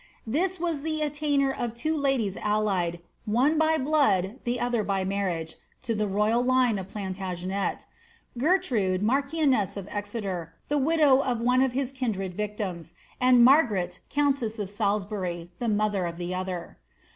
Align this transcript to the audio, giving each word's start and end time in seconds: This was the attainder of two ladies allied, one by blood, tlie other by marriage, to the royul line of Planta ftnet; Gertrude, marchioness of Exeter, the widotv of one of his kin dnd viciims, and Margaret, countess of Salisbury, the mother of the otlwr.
This 0.25 0.59
was 0.59 0.81
the 0.81 1.01
attainder 1.03 1.51
of 1.51 1.75
two 1.75 1.95
ladies 1.95 2.35
allied, 2.37 3.01
one 3.25 3.59
by 3.59 3.77
blood, 3.77 4.39
tlie 4.47 4.59
other 4.59 4.83
by 4.83 5.03
marriage, 5.05 5.57
to 5.83 5.93
the 5.93 6.07
royul 6.07 6.43
line 6.43 6.79
of 6.79 6.87
Planta 6.87 7.17
ftnet; 7.37 7.85
Gertrude, 8.35 9.03
marchioness 9.03 9.77
of 9.77 9.87
Exeter, 9.91 10.55
the 10.69 10.79
widotv 10.79 11.21
of 11.21 11.41
one 11.41 11.61
of 11.61 11.73
his 11.73 11.91
kin 11.91 12.13
dnd 12.15 12.33
viciims, 12.33 12.95
and 13.19 13.45
Margaret, 13.45 13.99
countess 14.09 14.57
of 14.57 14.71
Salisbury, 14.71 15.51
the 15.59 15.67
mother 15.69 16.07
of 16.07 16.17
the 16.17 16.31
otlwr. 16.31 16.77